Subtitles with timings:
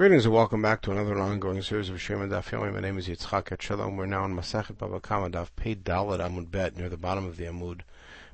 [0.00, 2.72] Greetings and welcome back to another ongoing series of Shem Daf Yomi.
[2.72, 3.98] My name is Yitzchak Shalom.
[3.98, 7.36] We're now in Masachet Bava Kama Daf Pei Dalet Amud Bet near the bottom of
[7.36, 7.82] the Amud,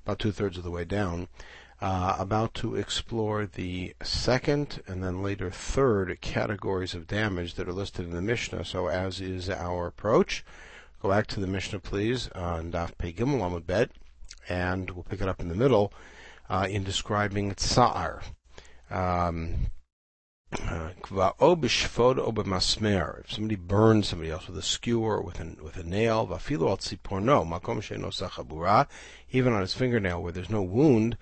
[0.05, 1.27] about two thirds of the way down.
[1.81, 7.73] Uh, about to explore the second and then later third categories of damage that are
[7.73, 8.65] listed in the Mishnah.
[8.65, 10.45] So, as is our approach,
[11.03, 13.91] go back to the Mishnah, please, on Daf Pei Gimel Amud Bet,
[14.49, 15.93] and we'll pick it up in the middle
[16.49, 18.23] uh, in describing Tsa'ar.
[18.89, 19.73] Um,
[20.53, 21.33] Uh, if
[23.33, 26.25] somebody burns somebody else with a skewer, with a, with a nail,
[29.33, 31.19] even on his fingernail where there's no wound,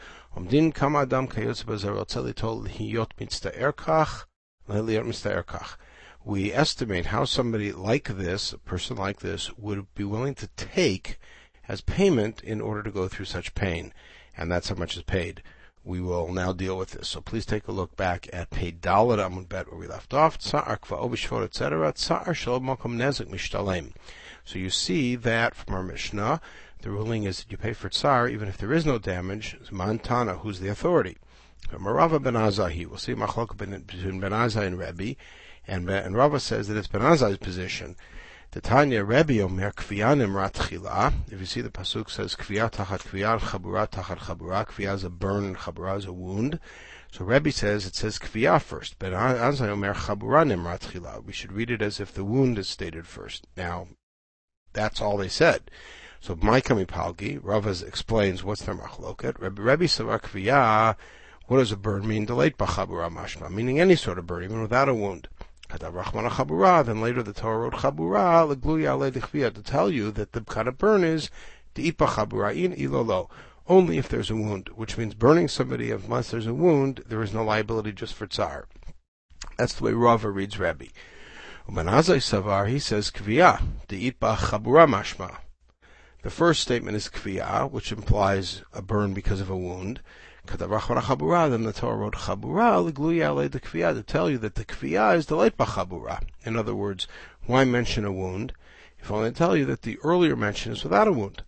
[6.26, 11.18] we estimate how somebody like this, a person like this, would be willing to take
[11.66, 13.94] as payment in order to go through such pain,
[14.36, 15.42] and that's how much is paid
[15.84, 17.08] we will now deal with this.
[17.08, 20.38] So please take a look back at page Dalet Amud Bet where we left off.
[20.38, 21.92] Tsa'ar etc.
[21.92, 23.92] Tsa'ar mishtalem.
[24.44, 26.40] So you see that from our Mishnah,
[26.80, 29.56] the ruling is that you pay for tsar even if there is no damage.
[29.70, 31.18] Mantana, who's the authority?
[31.72, 32.86] Marava ben Azahi.
[32.86, 35.16] We'll see machlok between ben Azai and Rebbe.
[35.66, 37.96] And, and Rava says that it's ben Azai's position
[38.54, 41.12] the Tanya Rebbe Omer Kviyanim Ratchila.
[41.28, 44.64] If you see the pasuk says Kviya Tachat Kviya, Chabura Tachat Chabura.
[44.64, 46.60] Kviya is a burn, Chabura is a wound.
[47.10, 51.24] So Rebbe says it says Kviya first, but Anzai Omer Chabura Ratchila.
[51.24, 53.48] We should read it as if the wound is stated first.
[53.56, 53.88] Now,
[54.72, 55.68] that's all they said.
[56.20, 59.40] So Maikami Palgi, Ravas explains what's their machloket.
[59.40, 60.94] Rebbe, Rebbe Savar Kviya,
[61.48, 62.24] what does a burn mean?
[62.24, 65.26] Delayed Bachabura Mashma, meaning any sort of burn, even without a wound.
[65.78, 71.30] Then later the Torah wrote Chabura to tell you that the kind of burn is
[71.74, 73.28] De'ipa Chabura in Ilolo.
[73.66, 77.32] Only if there's a wound, which means burning somebody unless there's a wound, there is
[77.32, 78.66] no liability just for tsar.
[79.56, 80.86] That's the way Rava reads Rabbi.
[81.68, 85.38] Umanazai Savar, he says Kviya, De'ipa Chabura Mashma.
[86.22, 90.00] The first statement is Kviya, which implies a burn because of a wound.
[90.46, 96.22] Then the Torah wrote Chabura to tell you that the Kviya is the light Chabura.
[96.44, 97.08] In other words,
[97.46, 98.52] why mention a wound?
[98.98, 101.42] If only to tell you that the earlier mention is without a wound.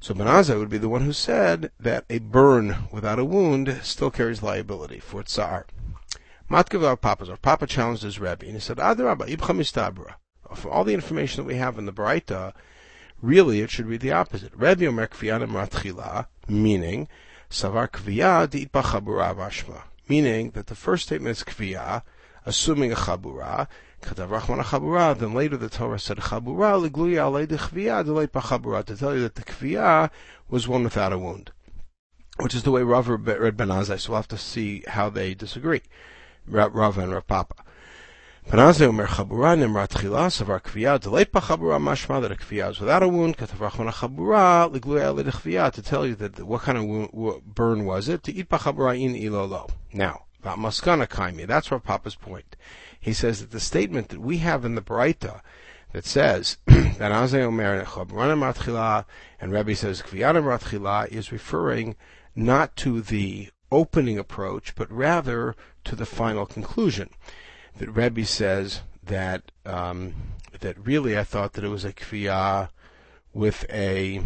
[0.00, 4.10] So Benazai would be the one who said that a burn without a wound still
[4.10, 5.66] carries liability for tsar.
[6.50, 10.14] Matkav Rav Papa, Rav Papa challenged his Rebbe, and he said, Adarabba, Ibcha Mistabra.
[10.56, 12.52] From all the information that we have in the Braita,
[13.20, 14.52] really it should be the opposite.
[14.54, 17.06] Rebbe Omer Kviyanim Ratchila, meaning
[17.52, 19.82] Savar kviya di'it chabura mashma.
[20.08, 22.02] Meaning that the first statement is kviya,
[22.46, 23.68] assuming a chabura,
[24.00, 28.82] katav rachman chabura, then later the Torah said chabura ligluya alei de kviya deleit chabura,
[28.82, 30.10] to tell you that the kviya
[30.48, 31.50] was one without a wound.
[32.38, 35.34] Which is the way Rav read Ben Azai, so we'll have to see how they
[35.34, 35.82] disagree.
[36.46, 37.56] Rav and Rav Papa.
[38.48, 43.02] Panazeh Omer Chabura Nimrat Chila Savar Kviya Deleit Chabura Mashma that a Kviya is without
[43.02, 47.86] a wound Katavrachman Chabura Ligluya Lidchviya to tell you that what kind of wound, burn
[47.86, 49.70] was it to eat Chabura in Ilolo.
[49.94, 52.56] Now Maskana Kaimi that's Rav Papa's point.
[53.00, 55.40] He says that the statement that we have in the Baraita
[55.92, 59.06] that says that Azeh Omer Chabura Nimrat Chila
[59.40, 61.96] and Rebbe says Kviya Nimrat Chila is referring
[62.36, 67.08] not to the opening approach but rather to the final conclusion
[67.78, 70.14] that Rebbe says that um,
[70.60, 72.68] that really I thought that it was a kfiyah
[73.32, 74.22] with a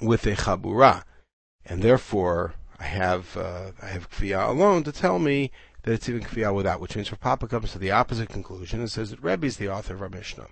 [0.00, 1.04] with a chabura,
[1.64, 5.50] and therefore I have uh, I have kfiyah alone to tell me
[5.82, 9.10] that it's even kfiyah without, which means Papa comes to the opposite conclusion and says
[9.10, 10.46] that Rebbe is the author of our Mishnah.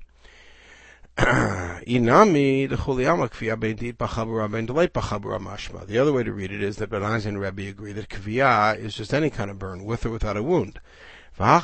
[1.16, 4.50] Inami the Chuliyama Kviya Beindit Bachabura
[4.90, 5.86] Bachabura Mashma.
[5.86, 8.94] The other way to read it is that Benaz and Rebbe agree that Kviya is
[8.94, 10.78] just any kind of burn, with or without a wound.
[11.36, 11.60] Their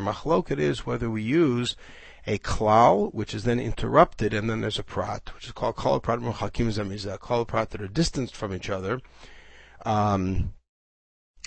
[0.00, 1.76] machloket is whether we use
[2.26, 6.00] a klal, which is then interrupted, and then there's a prat, which is called kol
[6.00, 9.00] prat muhakim zamizah, kol prat that are distanced from each other.
[9.84, 10.54] Um,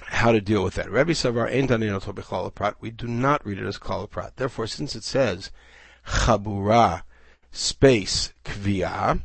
[0.04, 0.90] how to deal with that?
[0.90, 2.76] Rabbi Savar ain't done prat.
[2.80, 4.38] We do not read it as klal prat.
[4.38, 5.52] Therefore, since it says
[6.06, 7.04] chabura
[7.52, 9.22] space kviyah,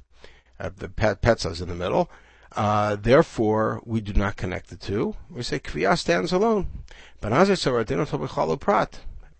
[0.58, 2.10] uh, the petzas in the middle,
[2.56, 5.14] uh, therefore, we do not connect the two.
[5.30, 6.66] We say kviya stands alone.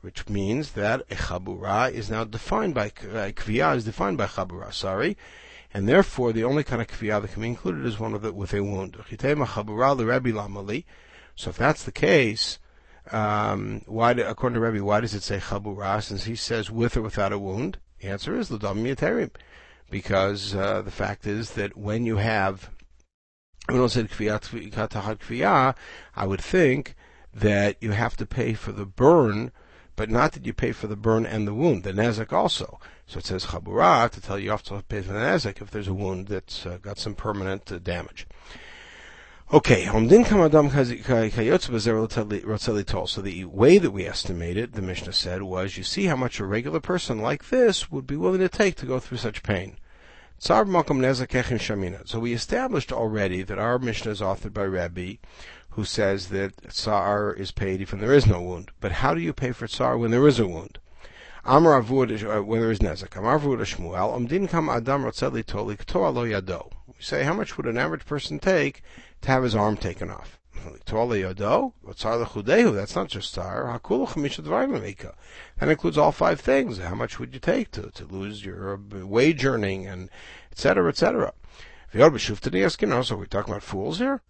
[0.02, 4.72] which means that a chabura is now defined by uh, kviya is defined by chabura.
[4.72, 5.16] Sorry,
[5.72, 8.54] and therefore the only kind of kviya that can be included is one of with
[8.54, 8.96] a wound.
[11.34, 12.58] So if that's the case,
[13.10, 16.02] um, why, according to Rebbe, why does it say chabura?
[16.02, 19.30] Since he says with or without a wound, the answer is l'dam yaterim,
[19.90, 22.70] because uh, the fact is that when you have
[23.68, 25.74] I said kfiyat
[26.14, 26.94] I would think
[27.34, 29.52] that you have to pay for the burn,
[29.96, 32.80] but not that you pay for the burn and the wound, the nezek also.
[33.06, 35.70] So it says chabura to tell you you have to pay for the nezek if
[35.70, 38.26] there's a wound that's uh, got some permanent uh, damage.
[39.52, 40.08] Okay, So the
[43.44, 47.20] way that we estimated, the Mishnah said, was you see how much a regular person
[47.20, 49.76] like this would be willing to take to go through such pain.
[50.38, 50.62] So
[52.20, 55.14] we established already that our Mishnah is authored by Rabbi,
[55.70, 58.70] who says that tsar is paid if there is no wound.
[58.80, 60.78] But how do you pay for tsar when there is a wound?
[61.44, 63.16] Amar avud uh, when there is nezek.
[63.16, 64.14] Amar avud Shmuel.
[64.16, 66.72] Omdin kam adam rotzeli tolik lo yado.
[66.88, 68.82] We say how much would an average person take
[69.22, 70.35] to have his arm taken off?
[72.72, 73.80] That's not just tsar.
[75.58, 76.78] That includes all five things.
[76.78, 80.10] How much would you take to, to lose your wage earning and
[80.52, 80.88] etc.
[80.88, 81.32] etc.
[81.92, 84.20] So we're talking about fools here.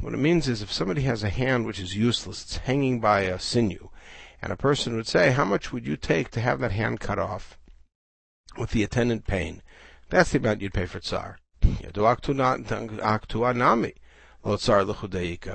[0.00, 3.20] What it means is if somebody has a hand which is useless, it's hanging by
[3.20, 3.90] a sinew,
[4.42, 7.18] and a person would say, how much would you take to have that hand cut
[7.18, 7.58] off
[8.56, 9.62] with the attendant pain?
[10.08, 11.38] That's the amount you'd pay for tsar.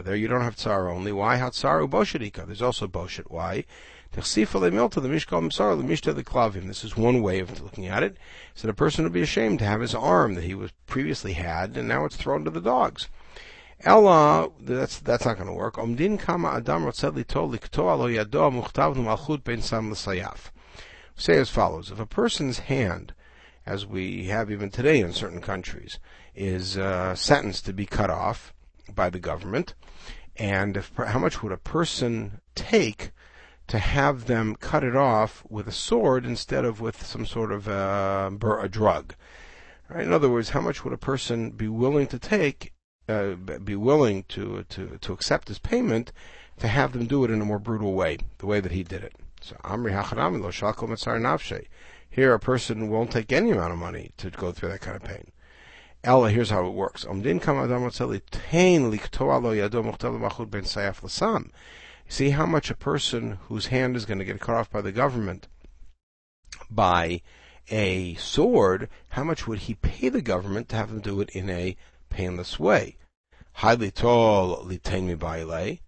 [0.04, 1.12] There you don't have tsar only.
[1.12, 1.38] Why?
[1.38, 2.45] Hatsar uboshetika.
[2.45, 3.31] There's also boshet.
[3.31, 3.65] Why?
[4.12, 4.54] This is
[6.95, 8.18] one way of looking at it.
[8.54, 11.75] So the person would be ashamed to have his arm that he was previously had,
[11.75, 13.07] and now it's thrown to the dogs.
[13.83, 15.77] Ella, that's that's not going to work.
[15.77, 16.83] Omdin kama adam
[21.16, 23.13] Say as follows: If a person's hand,
[23.65, 26.00] as we have even today in certain countries,
[26.36, 28.54] is uh, sentenced to be cut off
[28.94, 29.74] by the government,
[30.36, 33.12] and if, how much would a person take
[33.68, 37.68] to have them cut it off with a sword instead of with some sort of
[37.68, 38.30] uh,
[38.60, 39.15] a drug?
[39.89, 40.06] Right?
[40.06, 42.74] In other words, how much would a person be willing to take
[43.07, 46.13] uh, be willing to, to, to accept his payment
[46.57, 49.04] to have them do it in a more brutal way, the way that he did
[49.04, 49.13] it.
[49.44, 51.66] So Amri Hachanami lo shakel nafshe.
[52.10, 55.04] Here a person won't take any amount of money to go through that kind of
[55.04, 55.31] pain.
[56.04, 57.06] Ella, here's how it works.
[62.10, 64.92] See how much a person whose hand is going to get cut off by the
[64.92, 65.48] government
[66.69, 67.22] by
[67.69, 71.50] a sword, how much would he pay the government to have them do it in
[71.50, 71.75] a
[72.10, 72.98] painless way.
[73.54, 74.69] Highly tall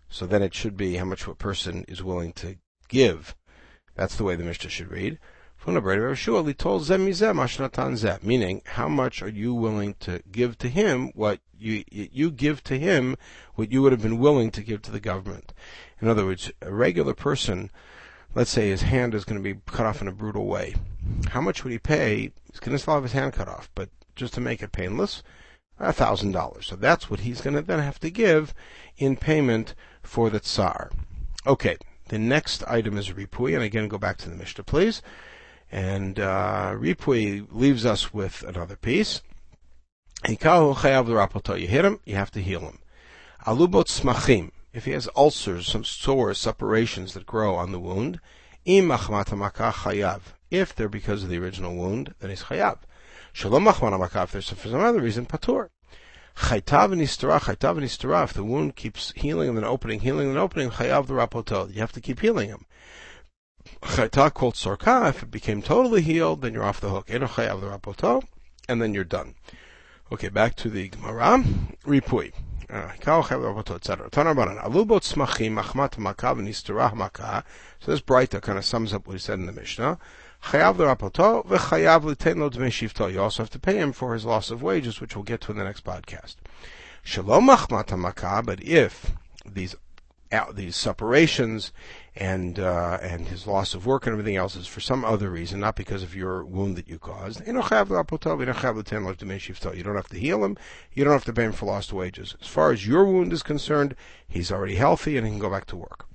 [0.10, 2.58] So then it should be how much a person is willing to
[2.88, 3.36] give.
[3.96, 5.18] That's the way the Mishnah should read.
[8.22, 12.78] Meaning, how much are you willing to give to him what you you give to
[12.78, 13.16] him
[13.56, 15.54] what you would have been willing to give to the government?
[16.02, 17.72] In other words, a regular person,
[18.36, 20.76] let's say his hand is going to be cut off in a brutal way.
[21.30, 22.32] How much would he pay?
[22.52, 25.24] He's going to still have his hand cut off, but just to make it painless,
[25.80, 26.68] a thousand dollars.
[26.68, 28.54] So that's what he's going to then have to give
[28.98, 30.92] in payment for the tsar.
[31.48, 31.78] Okay,
[32.10, 35.02] the next item is ripui, and again, go back to the Mishnah, please.
[35.72, 39.22] And uh, ripui leaves us with another piece.
[40.28, 42.80] You hit him, you have to heal him.
[43.46, 44.52] Alubot smachim.
[44.74, 48.20] If he has ulcers, some sores, suppurations that grow on the wound.
[48.66, 52.80] If they're because of the original wound, then he's chayav.
[53.32, 55.70] Shalom if there's for some other reason, patur.
[56.36, 61.08] Nistarah, chaytav nistarah, if the wound keeps healing and then opening, healing and opening, chayav
[61.08, 61.74] the rapotol.
[61.74, 62.66] You have to keep healing him.
[63.82, 67.10] Chaytav called sorka, if it became totally healed, then you're off the hook.
[67.10, 68.24] Eno chayav the rapotol,
[68.68, 69.36] and then you're done.
[70.12, 71.44] Okay, back to the Gemara.
[71.86, 72.34] Ripui.
[72.70, 74.10] Uh, etc.
[74.10, 77.44] Alubot smachim makav nistarah makah.
[77.80, 80.00] So this Breita kind of sums up what he said in the Mishnah.
[80.46, 83.12] Chayav l'rapoto v'chayav l'tein lo dmei shifto.
[83.12, 85.52] You also have to pay him for his loss of wages, which we'll get to
[85.52, 86.36] in the next podcast.
[87.02, 89.76] Shalom machmat but if these
[90.54, 91.72] these separations
[92.16, 95.60] and uh, and his loss of work and everything else is for some other reason,
[95.60, 97.40] not because of your wound that you caused.
[97.48, 97.90] You don't have
[100.10, 100.58] to heal him.
[100.94, 102.36] You don't have to pay him for lost wages.
[102.40, 103.96] As far as your wound is concerned,
[104.28, 106.06] he's already healthy and he can go back to work.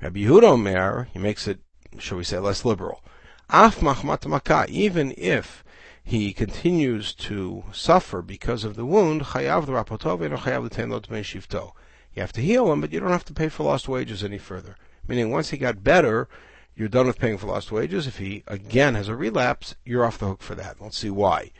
[0.00, 1.60] Rabbi Yehuda Omer, he makes it
[1.98, 3.02] shall we say, less liberal.
[3.50, 5.64] Af machmat even if
[6.02, 11.72] he continues to suffer because of the wound, chayav chayav
[12.14, 14.38] You have to heal him, but you don't have to pay for lost wages any
[14.38, 14.76] further.
[15.08, 16.28] Meaning, once he got better,
[16.76, 18.06] you're done with paying for lost wages.
[18.06, 20.80] If he again has a relapse, you're off the hook for that.
[20.80, 21.52] Let's see why.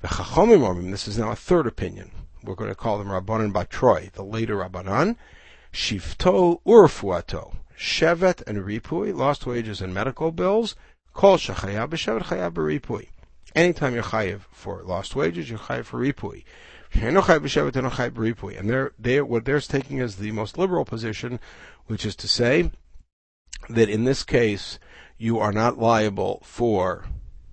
[0.00, 2.10] This is now a third opinion.
[2.42, 5.16] We're going to call them Rabbanan Batroy, the later Rabbanan.
[5.72, 7.56] Shifto urfuato.
[7.78, 10.74] Shevet and Ripui, lost wages and medical bills,
[11.12, 13.08] Kol Shechayav B'Shevet Chayav B'Ripui.
[13.54, 16.44] Anytime you're chayiv for lost wages, you're chayiv for ripui.
[16.92, 21.38] And they're, they what they're taking as the most liberal position,
[21.86, 22.70] which is to say
[23.68, 24.78] that in this case,
[25.16, 27.06] you are not liable for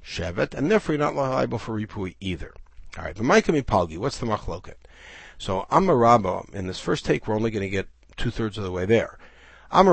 [0.04, 2.54] Shevet, and therefore you're not liable for Ripui either.
[2.98, 4.76] Alright, but Micah Palgi, what's the machloket?
[5.38, 8.72] So Amarabba, in this first take, we're only going to get two thirds of the
[8.72, 9.18] way there.
[9.72, 9.84] I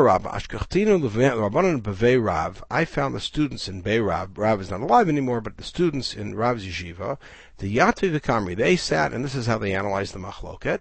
[2.85, 6.67] found the students in Bei Rav, is not alive anymore, but the students in Rav's
[6.67, 7.19] yeshiva,
[7.59, 10.81] the Yatvi Vikamri, they sat, and this is how they analyzed the machloket,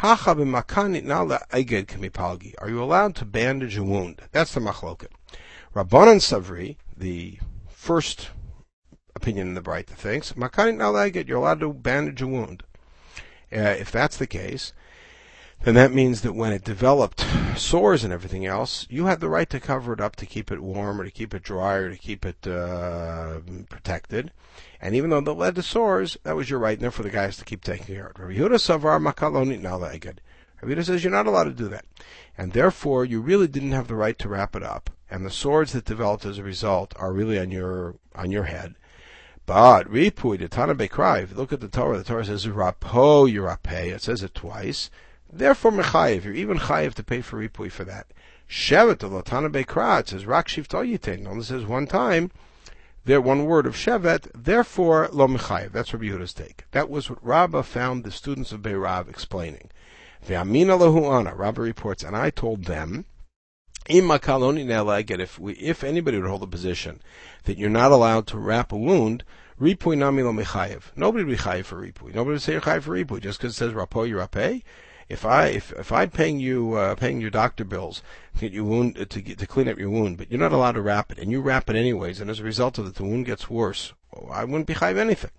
[0.00, 0.16] are
[2.68, 4.22] you allowed to bandage a wound?
[4.30, 5.08] That's the machloket.
[5.74, 8.30] Rabbanan Savri, the first
[9.16, 12.62] opinion in the Breita thinks, makanit nalagit, you're allowed to bandage a wound.
[13.52, 14.72] Uh, if that's the case,
[15.62, 17.24] then that means that when it developed
[17.56, 20.62] sores and everything else, you had the right to cover it up to keep it
[20.62, 24.30] warm or to keep it dry or to keep it uh, protected.
[24.80, 27.24] And even though it led to sores, that was your right, and therefore the guy
[27.24, 28.22] has to keep taking care of it.
[28.22, 30.18] Rabbi Yehuda Savar Makalonit Nalagid.
[30.62, 31.84] Rabbi Yehuda says you're not allowed to do that.
[32.36, 34.90] And therefore you really didn't have the right to wrap it up.
[35.10, 38.74] And the sores that developed as a result are really on your on your head.
[39.46, 43.26] But Ripui, the Tana Bekrai, if you look at the Torah, the Torah says Rapo
[43.26, 43.94] Yirapeh.
[43.94, 44.90] It says it twice.
[45.30, 48.06] Therefore, Mechayev, you're even Chayev to pay for Ripui for that.
[48.48, 51.26] Shevet, the Latana Bekra, it says Rak Shifto Yitin.
[51.26, 52.30] Only says one time,
[53.04, 55.72] there one word of Shevet, therefore Lo Mechayev.
[55.72, 56.64] That's Rabbi Yehuda's take.
[56.70, 59.70] That was what Rabbah found the students of Beirav explaining.
[60.26, 63.04] Ve'amina lehu ana, Rabbah reports, and I told them,
[63.90, 67.00] if we, if anybody would hold a position
[67.44, 69.24] that you're not allowed to wrap a wound,
[69.58, 70.82] ripui nami lo mechayev.
[70.96, 72.14] Nobody would be for ripui.
[72.14, 74.62] Nobody would say you're chayev for ripui just because it says rapo yirapeh.
[75.08, 78.02] If I if if I'm paying you uh, paying your doctor bills
[78.34, 80.72] to get your wound to get, to clean up your wound, but you're not allowed
[80.72, 83.04] to wrap it, and you wrap it anyways, and as a result of it, the
[83.04, 83.94] wound gets worse.
[84.30, 85.30] I wouldn't be chayiv anything.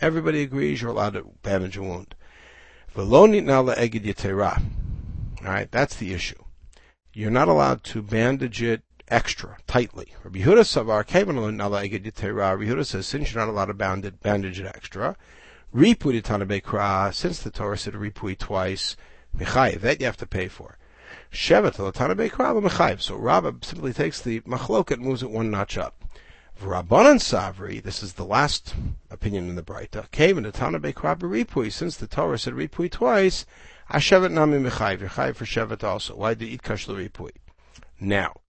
[0.00, 2.14] Everybody agrees you're allowed to bandage a wound.
[5.42, 6.42] Alright, that's the issue.
[7.12, 10.14] You're not allowed to bandage it extra, tightly.
[10.24, 10.66] Rabbi Yehuda
[12.86, 15.16] says, since you're not allowed to bandage, bandage it extra,
[15.74, 18.96] Ripui Bekra, since the Torah said Ripui twice,
[19.36, 20.76] Mechayev, that you have to pay for.
[21.32, 23.00] Shevet Latana Bekra, Mechayev.
[23.00, 26.04] So Rabbah simply takes the Machloket and moves it one notch up.
[26.60, 28.74] Rabbanan Savri, this is the last
[29.10, 32.90] opinion in the Breita, came in the Tana Bekra Ripui, since the Torah said Ripui
[32.90, 33.46] twice,
[33.90, 36.16] Hashevet Nami Mechayev, Yechayev for Shevet also.
[36.16, 37.30] Why did eat Kash Ripui?
[38.00, 38.40] Now,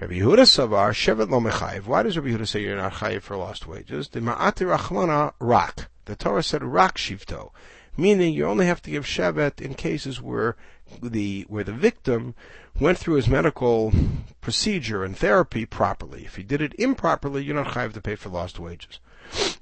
[0.00, 1.86] Rabbi Yehuda Savar, Shevet Lo Mechayev.
[1.86, 4.08] Why does Rabbi Yehuda say you're not Chayev for lost wages?
[4.08, 5.88] The Ma'ati Rachmana Rak.
[6.04, 7.50] The Torah said Rak Shivto,
[7.96, 10.56] meaning you only have to give Shevet in cases where
[11.02, 12.34] the where the victim
[12.80, 13.92] went through his medical
[14.40, 16.24] procedure and therapy properly.
[16.24, 18.98] If he did it improperly, you're not chayiv to pay for lost wages.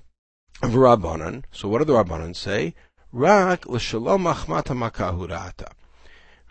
[0.63, 1.45] Rabbanan.
[1.53, 2.75] So what do the Rabbanan say?
[3.13, 5.73] Rak l'shalom makahurata.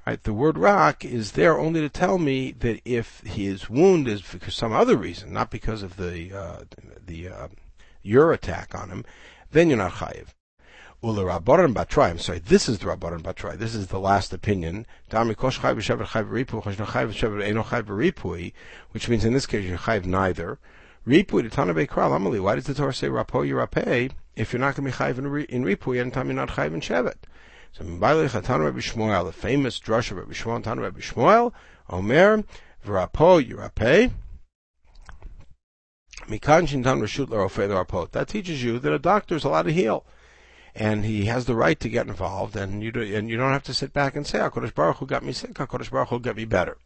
[0.06, 4.22] Right, the word rak is there only to tell me that if his wound is
[4.22, 6.64] for some other reason, not because of the uh,
[7.06, 7.48] the uh,
[8.02, 9.06] your attack on him,
[9.52, 10.28] then you're not chayiv.
[11.02, 12.10] Ula Rabbanan Batrai.
[12.10, 13.58] I'm sorry, this is the Rabbanan Batrai.
[13.58, 14.86] This is the last opinion.
[18.92, 20.60] Which means in this case you're chayiv neither.
[21.08, 22.42] Ripui the Tana Kral Amali.
[22.42, 25.18] Why does the Torah say Rapo Yirapeh if you're not going to be chayiv
[25.50, 27.16] in, Ripui anytime you're not chayiv in Shevet?
[27.72, 31.54] So Mbayle Chatan Rabbi Shmuel, the famous drush of Rabbi Shmuel, Tan Rabbi Shmuel,
[31.90, 32.44] Omer,
[32.86, 34.12] V'Rapo Yirapeh.
[36.28, 40.06] That teaches you that a doctor is allowed to heal.
[40.76, 43.64] And he has the right to get involved, and you, do, and you don't have
[43.64, 46.36] to sit back and say, HaKadosh Baruch Hu got me sick, HaKadosh Baruch Hu got
[46.36, 46.78] me better.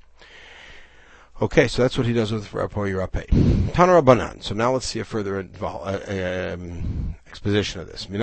[1.41, 3.73] Okay, so that's what he does with Rapo Yirape.
[3.73, 4.35] Tana.
[4.41, 8.05] So now let's see a further involve, uh, um, exposition of this.
[8.05, 8.19] This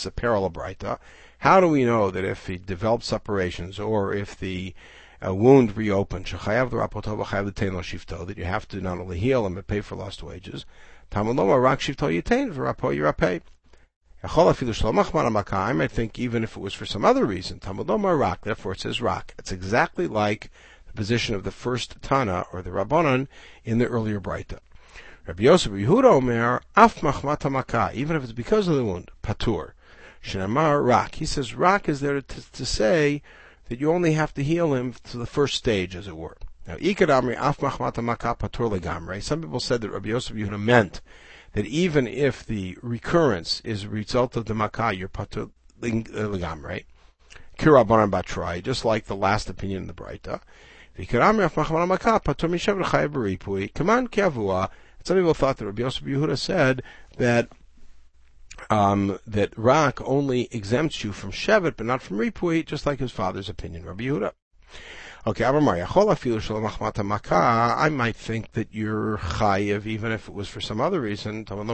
[0.00, 0.98] is a parallel.
[1.38, 4.72] How do we know that if he develops separations or if the
[5.26, 10.22] uh, wound reopens, that you have to not only heal him but pay for lost
[10.22, 10.64] wages?
[11.14, 11.22] I
[15.72, 19.34] might think even if it was for some other reason, Rak, therefore it says Rak.
[19.38, 20.50] It's exactly like
[20.86, 23.26] the position of the first Tana or the Rabbanon
[23.64, 24.58] in the earlier Breita.
[25.26, 29.72] Rabbi Yosef Yehuda Omer, Af Machmata Makah, even if it's because of the wound, Patur.
[30.22, 31.16] Shinamar Rak.
[31.16, 33.22] He says Rak is there to, to say
[33.68, 36.36] that you only have to heal him to the first stage, as it were.
[36.66, 41.00] Now, Ikadamri Af Machmata Some people said that Rabbi Yosef Yehuda meant
[41.52, 46.86] that even if the recurrence is a result of the makah, you're patur ligam, right?
[47.58, 50.40] Kirabanan batrai, just like the last opinion in the Breita.
[50.96, 51.06] Some
[55.16, 56.82] people thought that Rabbi Yosef Yehuda said
[57.18, 57.48] that
[58.70, 63.12] um, that Rak only exempts you from Shevet, but not from Ripui, just like his
[63.12, 64.32] father's opinion, Rabbi Yehuda.
[65.26, 65.50] Okay, I
[67.88, 71.46] might think that you're chayiv even if it was for some other reason.
[71.50, 71.64] I need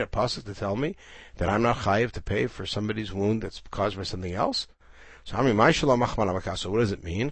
[0.00, 0.96] a pasuk to tell me
[1.36, 4.68] that I'm not chayiv to pay for somebody's wound that's caused by something else.
[5.24, 7.30] So so what does it mean?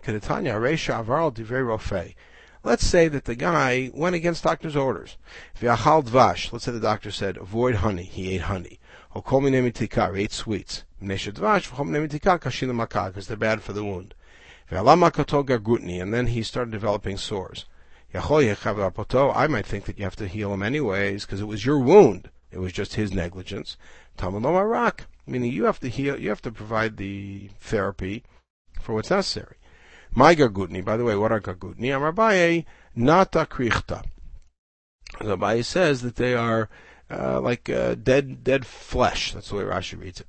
[2.65, 5.17] Let's say that the guy went against doctor's orders.
[5.62, 8.03] Let's say the doctor said avoid honey.
[8.05, 8.81] He ate honey.
[9.15, 9.23] Or
[10.17, 10.85] ate sweets.
[11.00, 11.33] Because
[13.29, 14.15] they're bad for the wound.
[14.71, 17.65] And then he started developing sores.
[18.12, 18.19] I
[19.47, 22.31] might think that you have to heal him anyways, because it was your wound.
[22.50, 23.77] It was just his negligence.
[25.27, 28.25] Meaning you have to heal, you have to provide the therapy
[28.81, 29.58] for what's necessary.
[30.19, 31.95] My gargutni, by the way, what are gargutni?
[31.95, 32.13] Amar
[32.97, 34.05] nata krichta.
[35.23, 36.69] So Abaye says that they are
[37.09, 39.33] uh, like uh, dead dead flesh.
[39.33, 40.27] That's the way Rashi reads it.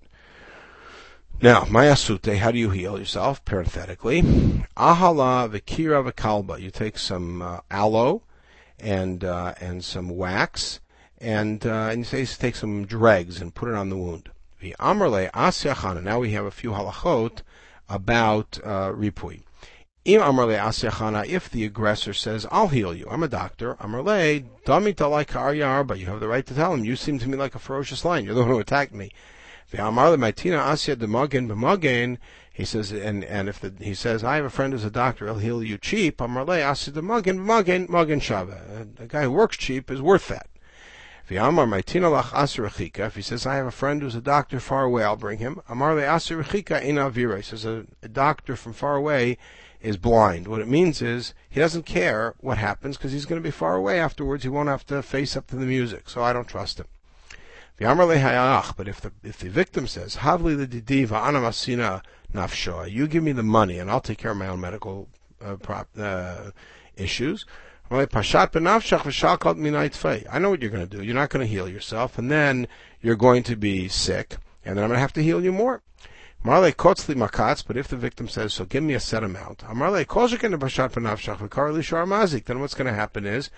[1.41, 3.43] Now, mayasute, how do you heal yourself?
[3.46, 4.22] Parenthetically,
[4.77, 6.62] ahala v'kira v'kalba.
[6.62, 8.22] You take some uh, aloe
[8.77, 10.81] and uh, and some wax,
[11.17, 14.29] and uh, and you say take some dregs and put it on the wound.
[14.62, 16.03] The asyachana.
[16.03, 17.41] Now we have a few halachot
[17.89, 19.41] about uh, ripui.
[20.09, 23.75] If the aggressor says, "I'll heal you," I'm a doctor.
[23.75, 25.33] Amrle damita like
[25.87, 28.03] but you have the right to tell him, "You seem to me like a ferocious
[28.03, 28.25] lion.
[28.25, 29.11] You're the one who attacked me."
[29.71, 29.77] He
[32.65, 35.37] says, and, and if the, he says, I have a friend who's a doctor, he'll
[35.37, 36.17] heal you cheap.
[36.17, 37.37] Amarle asya the magin
[38.19, 38.99] shava.
[38.99, 40.49] A guy who works cheap is worth that.
[41.29, 45.61] If he says, I have a friend who's a doctor far away, I'll bring him.
[45.69, 47.37] Amarle asirachika inavira.
[47.37, 49.37] He says, a doctor from far away
[49.81, 50.48] is blind.
[50.48, 53.75] What it means is he doesn't care what happens because he's going to be far
[53.75, 54.43] away afterwards.
[54.43, 56.88] He won't have to face up to the music, so I don't trust him.
[57.79, 62.01] But if the if the victim says, Havli anamasina
[62.33, 65.07] nafshoa, you give me the money and I'll take care of my own medical
[65.42, 66.51] uh, prop, uh,
[66.98, 67.46] issues.
[67.92, 68.09] I know
[70.50, 71.01] what you're going to do.
[71.01, 72.68] You're not going to heal yourself, and then
[73.01, 75.81] you're going to be sick, and then I'm going to have to heal you more.
[76.41, 79.73] Marle kotzli makatz, but if the victim says, so give me a set amount, uh,
[79.73, 79.83] then
[82.59, 83.49] what's going to happen is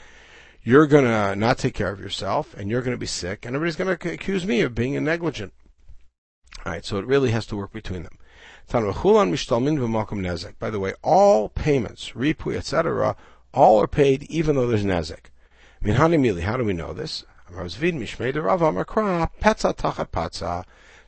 [0.63, 3.55] you're going to not take care of yourself and you're going to be sick and
[3.55, 5.53] everybody's going to accuse me of being negligent.
[6.65, 8.17] All right, so it really has to work between them.
[8.71, 8.81] By
[10.69, 13.15] the way, all payments, ripui, etc.,
[13.53, 15.29] all are paid even though there's nezek.
[15.83, 17.25] How do we know this?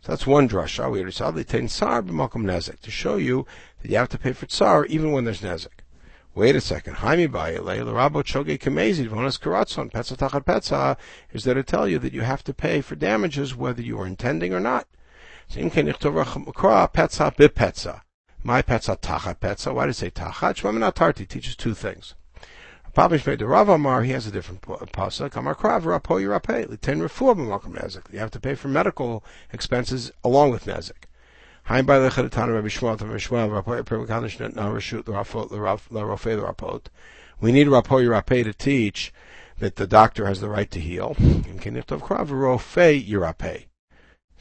[0.03, 0.91] So that's one drasha.
[0.91, 1.01] We
[2.81, 3.45] to show you
[3.81, 5.79] that you have to pay for tsar even when there's nezek.
[6.35, 6.95] Wait a second.
[6.95, 10.97] Haimi Bayele, Larabo Choge Kamezi, Vonas Karatson, Petza Tachat Petza,
[11.31, 14.05] is there to tell you that you have to pay for damages whether you are
[14.05, 14.89] intending or not.
[15.47, 18.01] Sim kenichtov rachmakra petza bipetza.
[18.43, 19.73] My Petza Tachat Petza.
[19.73, 20.55] Why did it say Tachat?
[20.55, 22.13] Shmaminat Tarti teaches two things.
[22.95, 25.35] Papish made the Rav Amar, he has a different pasuk.
[25.35, 28.13] Amar Krav Rapo Yirapeh, Litain Refuah B'Malkum Nezik.
[28.13, 31.07] You have to pay for medical expenses along with Nezik.
[31.63, 34.69] Haim by lechatana Rabbi Shmuel Rabbi Shmuel Permakanish na
[35.99, 36.85] L'Rapot.
[37.41, 39.11] We need Rapoy Rapei to teach
[39.57, 41.15] that the doctor has the right to heal.
[41.17, 43.65] In Kenitov Krav Rofei Yirapei.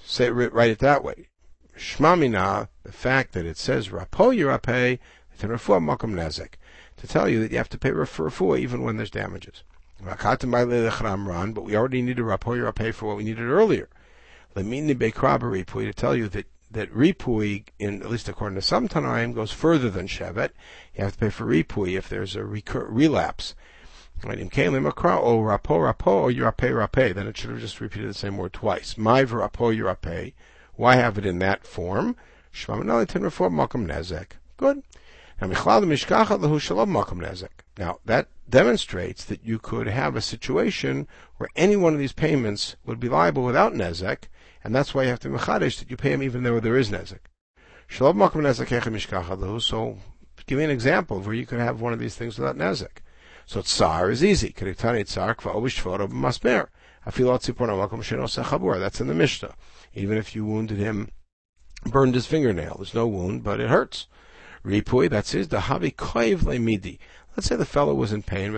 [0.05, 1.29] Say write it that way.
[1.75, 4.99] Shmamina, the fact that it says Rapo Yirapei,
[5.39, 6.57] to refuah makom nezek,
[7.03, 9.65] to tell you that you have to pay for refuah even when there's damages.
[10.05, 13.89] But we already need needed Rapo Yirapei for what we needed earlier.
[14.55, 19.35] Lemini Bekrabari to tell you that that ripui, in at least according to some Tanaim,
[19.35, 20.51] goes further than shevet.
[20.95, 23.55] You have to pay for ripui if there's a recur- relapse.
[24.25, 24.39] Right?
[24.39, 24.55] Rapo
[25.93, 27.15] rapo, yurape rape.
[27.15, 28.97] Then it should have just repeated the same word twice.
[28.97, 30.35] My rapo yurape.
[30.77, 32.15] Why have it in that form?
[34.57, 34.83] Good.
[35.41, 35.49] Now,
[38.05, 43.01] that demonstrates that you could have a situation where any one of these payments would
[43.01, 44.25] be liable without nezek,
[44.63, 46.91] and that's why you have to mechadish that you pay him even though there is
[46.91, 47.21] nezek.
[47.89, 48.13] So,
[50.47, 53.03] give me an example of where you could have one of these things without nezek.
[53.47, 54.55] So tsar is easy.
[54.57, 55.17] That's
[59.01, 59.55] in the Mishnah.
[59.95, 61.11] Even if you wounded him,
[61.85, 64.07] burned his fingernail, there's no wound, but it hurts.
[64.65, 67.01] Ripui, that's his, the havi koiv midi.
[67.37, 68.57] Let's say the fellow was in pain,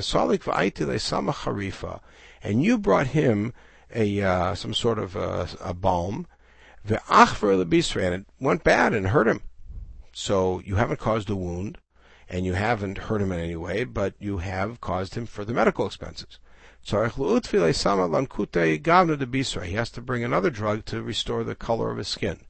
[2.43, 3.53] and you brought him
[3.95, 6.27] a uh, some sort of a, a balm.
[6.85, 7.65] The achver the
[8.05, 9.41] and it went bad and hurt him.
[10.13, 11.79] So you haven't caused a wound,
[12.29, 15.87] and you haven't hurt him in any way, but you have caused him further medical
[15.87, 16.39] expenses.
[16.85, 17.07] He has
[19.91, 22.41] to bring another drug to restore the color of his skin.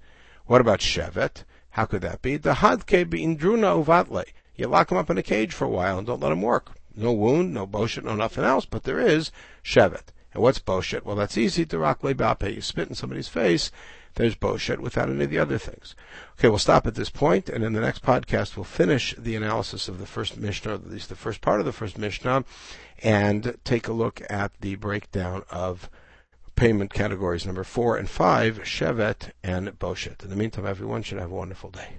[0.47, 1.45] What about shevet?
[1.75, 2.37] How could that be?
[2.37, 4.25] The hadke indruna uvatle.
[4.55, 6.71] You lock him up in a cage for a while and don't let him work.
[6.95, 9.33] No wound, no boshet, no nothing else, but there is
[9.65, 10.13] shevet.
[10.33, 11.05] And what's boshet?
[11.05, 12.43] Well, that's easy to rock bape.
[12.43, 13.73] You spit in somebody's face,
[14.15, 15.97] there's boshet without any of the other things.
[16.39, 19.89] Okay, we'll stop at this point, and in the next podcast we'll finish the analysis
[19.89, 22.45] of the first Mishnah, at least the first part of the first Mishnah,
[23.03, 25.91] and take a look at the breakdown of
[26.57, 30.23] payment categories number four and five, Shevet and Boshet.
[30.23, 31.89] In the meantime, everyone should have a wonderful day.